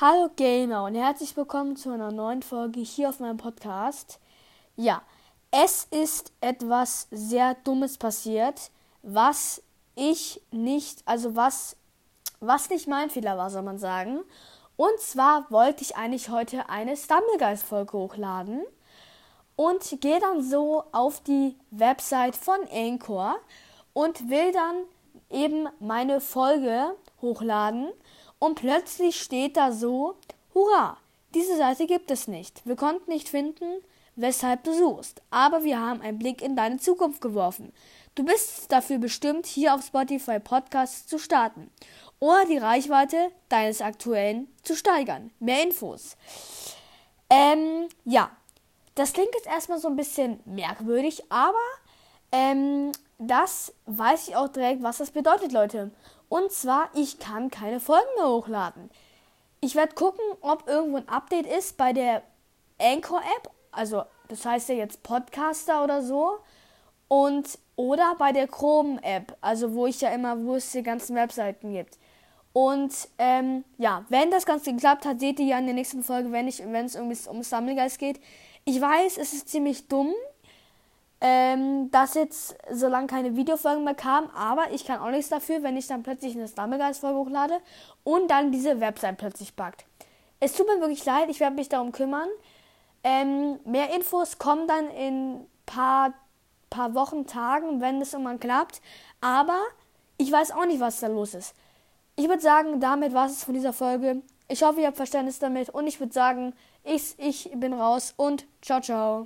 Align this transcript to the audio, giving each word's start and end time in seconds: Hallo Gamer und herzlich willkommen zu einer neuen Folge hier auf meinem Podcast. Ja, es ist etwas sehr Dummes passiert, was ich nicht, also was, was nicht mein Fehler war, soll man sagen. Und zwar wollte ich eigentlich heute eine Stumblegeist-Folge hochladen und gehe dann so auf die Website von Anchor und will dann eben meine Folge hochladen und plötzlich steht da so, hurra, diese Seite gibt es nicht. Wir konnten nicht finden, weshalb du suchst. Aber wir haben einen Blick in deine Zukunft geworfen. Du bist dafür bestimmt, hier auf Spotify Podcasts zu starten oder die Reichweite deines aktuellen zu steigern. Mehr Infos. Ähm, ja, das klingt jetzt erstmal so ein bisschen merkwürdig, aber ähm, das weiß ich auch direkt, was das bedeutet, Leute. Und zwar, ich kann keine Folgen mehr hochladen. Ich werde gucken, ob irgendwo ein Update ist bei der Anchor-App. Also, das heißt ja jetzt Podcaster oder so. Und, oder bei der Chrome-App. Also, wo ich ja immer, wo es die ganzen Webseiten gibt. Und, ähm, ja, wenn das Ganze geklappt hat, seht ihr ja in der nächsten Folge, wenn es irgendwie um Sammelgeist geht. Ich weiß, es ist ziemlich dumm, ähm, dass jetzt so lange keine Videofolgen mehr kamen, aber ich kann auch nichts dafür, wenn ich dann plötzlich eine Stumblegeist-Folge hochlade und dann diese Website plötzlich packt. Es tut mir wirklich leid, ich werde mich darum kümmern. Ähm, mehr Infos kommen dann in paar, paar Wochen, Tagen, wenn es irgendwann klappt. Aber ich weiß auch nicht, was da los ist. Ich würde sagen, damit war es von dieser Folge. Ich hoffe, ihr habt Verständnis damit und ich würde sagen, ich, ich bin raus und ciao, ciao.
Hallo 0.00 0.30
Gamer 0.34 0.84
und 0.84 0.94
herzlich 0.94 1.36
willkommen 1.36 1.76
zu 1.76 1.90
einer 1.90 2.10
neuen 2.10 2.42
Folge 2.42 2.80
hier 2.80 3.10
auf 3.10 3.20
meinem 3.20 3.36
Podcast. 3.36 4.18
Ja, 4.74 5.02
es 5.50 5.84
ist 5.90 6.32
etwas 6.40 7.06
sehr 7.10 7.54
Dummes 7.62 7.98
passiert, 7.98 8.70
was 9.02 9.62
ich 9.94 10.40
nicht, 10.50 11.02
also 11.04 11.36
was, 11.36 11.76
was 12.40 12.70
nicht 12.70 12.88
mein 12.88 13.10
Fehler 13.10 13.36
war, 13.36 13.50
soll 13.50 13.62
man 13.62 13.78
sagen. 13.78 14.20
Und 14.76 14.98
zwar 14.98 15.48
wollte 15.50 15.82
ich 15.82 15.94
eigentlich 15.94 16.30
heute 16.30 16.70
eine 16.70 16.96
Stumblegeist-Folge 16.96 17.92
hochladen 17.92 18.62
und 19.56 20.00
gehe 20.00 20.18
dann 20.18 20.42
so 20.42 20.84
auf 20.90 21.20
die 21.20 21.54
Website 21.70 22.34
von 22.34 22.58
Anchor 22.72 23.36
und 23.92 24.30
will 24.30 24.52
dann 24.52 24.84
eben 25.30 25.68
meine 25.80 26.22
Folge 26.22 26.96
hochladen 27.20 27.92
und 28.42 28.56
plötzlich 28.56 29.22
steht 29.22 29.56
da 29.56 29.70
so, 29.70 30.16
hurra, 30.52 30.96
diese 31.32 31.56
Seite 31.56 31.86
gibt 31.86 32.10
es 32.10 32.26
nicht. 32.26 32.60
Wir 32.66 32.74
konnten 32.74 33.08
nicht 33.08 33.28
finden, 33.28 33.84
weshalb 34.16 34.64
du 34.64 34.72
suchst. 34.72 35.22
Aber 35.30 35.62
wir 35.62 35.78
haben 35.78 36.00
einen 36.00 36.18
Blick 36.18 36.42
in 36.42 36.56
deine 36.56 36.78
Zukunft 36.78 37.20
geworfen. 37.20 37.72
Du 38.16 38.24
bist 38.24 38.72
dafür 38.72 38.98
bestimmt, 38.98 39.46
hier 39.46 39.72
auf 39.72 39.86
Spotify 39.86 40.40
Podcasts 40.40 41.06
zu 41.06 41.20
starten 41.20 41.70
oder 42.18 42.44
die 42.44 42.58
Reichweite 42.58 43.30
deines 43.48 43.80
aktuellen 43.80 44.48
zu 44.64 44.74
steigern. 44.74 45.30
Mehr 45.38 45.62
Infos. 45.62 46.16
Ähm, 47.30 47.86
ja, 48.04 48.28
das 48.96 49.12
klingt 49.12 49.36
jetzt 49.36 49.46
erstmal 49.46 49.78
so 49.78 49.86
ein 49.86 49.94
bisschen 49.94 50.40
merkwürdig, 50.46 51.22
aber 51.30 51.62
ähm, 52.32 52.90
das 53.26 53.74
weiß 53.86 54.28
ich 54.28 54.36
auch 54.36 54.48
direkt, 54.48 54.82
was 54.82 54.98
das 54.98 55.10
bedeutet, 55.10 55.52
Leute. 55.52 55.90
Und 56.28 56.50
zwar, 56.50 56.88
ich 56.94 57.18
kann 57.18 57.50
keine 57.50 57.80
Folgen 57.80 58.08
mehr 58.16 58.28
hochladen. 58.28 58.90
Ich 59.60 59.74
werde 59.74 59.94
gucken, 59.94 60.24
ob 60.40 60.66
irgendwo 60.68 60.96
ein 60.96 61.08
Update 61.08 61.46
ist 61.46 61.76
bei 61.76 61.92
der 61.92 62.22
Anchor-App. 62.80 63.50
Also, 63.70 64.02
das 64.28 64.44
heißt 64.44 64.70
ja 64.70 64.74
jetzt 64.76 65.02
Podcaster 65.02 65.84
oder 65.84 66.02
so. 66.02 66.38
Und, 67.08 67.58
oder 67.76 68.14
bei 68.18 68.32
der 68.32 68.48
Chrome-App. 68.48 69.36
Also, 69.40 69.74
wo 69.74 69.86
ich 69.86 70.00
ja 70.00 70.10
immer, 70.10 70.42
wo 70.44 70.54
es 70.56 70.72
die 70.72 70.82
ganzen 70.82 71.14
Webseiten 71.16 71.72
gibt. 71.72 71.98
Und, 72.52 72.92
ähm, 73.18 73.64
ja, 73.78 74.04
wenn 74.08 74.30
das 74.30 74.46
Ganze 74.46 74.72
geklappt 74.72 75.06
hat, 75.06 75.20
seht 75.20 75.38
ihr 75.38 75.46
ja 75.46 75.58
in 75.58 75.66
der 75.66 75.74
nächsten 75.74 76.02
Folge, 76.02 76.32
wenn 76.32 76.48
es 76.48 76.60
irgendwie 76.60 77.28
um 77.28 77.42
Sammelgeist 77.42 77.98
geht. 77.98 78.20
Ich 78.64 78.80
weiß, 78.80 79.16
es 79.18 79.32
ist 79.32 79.48
ziemlich 79.48 79.88
dumm, 79.88 80.12
ähm, 81.24 81.88
dass 81.92 82.14
jetzt 82.14 82.56
so 82.72 82.88
lange 82.88 83.06
keine 83.06 83.36
Videofolgen 83.36 83.84
mehr 83.84 83.94
kamen, 83.94 84.28
aber 84.36 84.72
ich 84.72 84.84
kann 84.84 84.98
auch 84.98 85.10
nichts 85.10 85.28
dafür, 85.28 85.62
wenn 85.62 85.76
ich 85.76 85.86
dann 85.86 86.02
plötzlich 86.02 86.34
eine 86.34 86.48
Stumblegeist-Folge 86.48 87.16
hochlade 87.16 87.60
und 88.02 88.28
dann 88.28 88.50
diese 88.50 88.80
Website 88.80 89.18
plötzlich 89.18 89.54
packt. 89.54 89.84
Es 90.40 90.54
tut 90.54 90.66
mir 90.66 90.80
wirklich 90.80 91.04
leid, 91.04 91.30
ich 91.30 91.38
werde 91.38 91.54
mich 91.54 91.68
darum 91.68 91.92
kümmern. 91.92 92.28
Ähm, 93.04 93.60
mehr 93.64 93.94
Infos 93.94 94.38
kommen 94.38 94.66
dann 94.66 94.90
in 94.90 95.46
paar, 95.64 96.12
paar 96.70 96.94
Wochen, 96.94 97.24
Tagen, 97.28 97.80
wenn 97.80 98.00
es 98.00 98.14
irgendwann 98.14 98.40
klappt. 98.40 98.82
Aber 99.20 99.60
ich 100.18 100.32
weiß 100.32 100.50
auch 100.50 100.66
nicht, 100.66 100.80
was 100.80 100.98
da 100.98 101.06
los 101.06 101.34
ist. 101.34 101.54
Ich 102.16 102.28
würde 102.28 102.42
sagen, 102.42 102.80
damit 102.80 103.14
war 103.14 103.26
es 103.26 103.44
von 103.44 103.54
dieser 103.54 103.72
Folge. 103.72 104.22
Ich 104.48 104.64
hoffe, 104.64 104.80
ihr 104.80 104.88
habt 104.88 104.96
Verständnis 104.96 105.38
damit 105.38 105.70
und 105.70 105.86
ich 105.86 106.00
würde 106.00 106.12
sagen, 106.12 106.52
ich, 106.82 107.14
ich 107.18 107.48
bin 107.54 107.72
raus 107.72 108.12
und 108.16 108.44
ciao, 108.60 108.80
ciao. 108.80 109.20